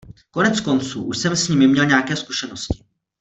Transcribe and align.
Koneckonců, 0.31 1.03
už 1.03 1.17
jsem 1.17 1.35
s 1.35 1.47
nimi 1.47 1.67
měl 1.67 1.85
nějaké 1.85 2.15
zkušenosti. 2.15 2.83